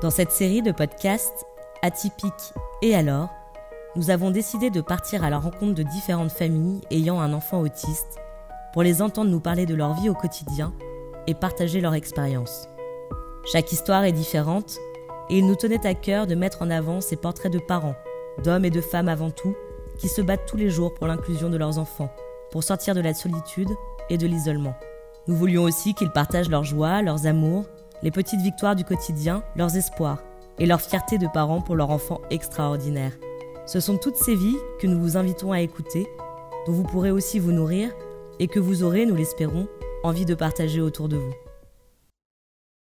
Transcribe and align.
Dans 0.00 0.10
cette 0.10 0.30
série 0.30 0.62
de 0.62 0.70
podcasts, 0.70 1.44
atypiques 1.82 2.54
et 2.82 2.94
alors, 2.94 3.30
nous 3.96 4.10
avons 4.10 4.30
décidé 4.30 4.70
de 4.70 4.80
partir 4.80 5.24
à 5.24 5.30
la 5.30 5.40
rencontre 5.40 5.74
de 5.74 5.82
différentes 5.82 6.30
familles 6.30 6.82
ayant 6.92 7.20
un 7.20 7.32
enfant 7.32 7.58
autiste 7.58 8.16
pour 8.72 8.84
les 8.84 9.02
entendre 9.02 9.28
nous 9.28 9.40
parler 9.40 9.66
de 9.66 9.74
leur 9.74 9.94
vie 9.94 10.08
au 10.08 10.14
quotidien 10.14 10.72
et 11.26 11.34
partager 11.34 11.80
leur 11.80 11.94
expérience. 11.94 12.68
Chaque 13.52 13.72
histoire 13.72 14.04
est 14.04 14.12
différente 14.12 14.78
et 15.30 15.38
il 15.38 15.46
nous 15.48 15.56
tenait 15.56 15.84
à 15.84 15.94
cœur 15.94 16.28
de 16.28 16.36
mettre 16.36 16.62
en 16.62 16.70
avant 16.70 17.00
ces 17.00 17.16
portraits 17.16 17.52
de 17.52 17.58
parents, 17.58 17.96
d'hommes 18.44 18.66
et 18.66 18.70
de 18.70 18.80
femmes 18.80 19.08
avant 19.08 19.30
tout, 19.30 19.56
qui 19.98 20.06
se 20.06 20.22
battent 20.22 20.46
tous 20.46 20.56
les 20.56 20.70
jours 20.70 20.94
pour 20.94 21.08
l'inclusion 21.08 21.50
de 21.50 21.56
leurs 21.56 21.78
enfants, 21.78 22.12
pour 22.52 22.62
sortir 22.62 22.94
de 22.94 23.00
la 23.00 23.14
solitude 23.14 23.70
et 24.10 24.16
de 24.16 24.28
l'isolement. 24.28 24.76
Nous 25.26 25.34
voulions 25.34 25.64
aussi 25.64 25.94
qu'ils 25.94 26.12
partagent 26.12 26.50
leurs 26.50 26.62
joies, 26.62 27.02
leurs 27.02 27.26
amours, 27.26 27.64
les 28.02 28.10
petites 28.10 28.40
victoires 28.40 28.76
du 28.76 28.84
quotidien, 28.84 29.42
leurs 29.56 29.76
espoirs 29.76 30.22
et 30.58 30.66
leur 30.66 30.80
fierté 30.80 31.18
de 31.18 31.26
parents 31.26 31.60
pour 31.60 31.76
leur 31.76 31.90
enfant 31.90 32.20
extraordinaire. 32.30 33.12
Ce 33.66 33.80
sont 33.80 33.98
toutes 33.98 34.16
ces 34.16 34.34
vies 34.34 34.56
que 34.80 34.86
nous 34.86 35.00
vous 35.00 35.16
invitons 35.16 35.52
à 35.52 35.60
écouter, 35.60 36.06
dont 36.66 36.72
vous 36.72 36.84
pourrez 36.84 37.10
aussi 37.10 37.38
vous 37.38 37.52
nourrir 37.52 37.90
et 38.38 38.48
que 38.48 38.60
vous 38.60 38.82
aurez, 38.82 39.06
nous 39.06 39.16
l'espérons, 39.16 39.68
envie 40.02 40.24
de 40.24 40.34
partager 40.34 40.80
autour 40.80 41.08
de 41.08 41.16
vous. 41.16 41.47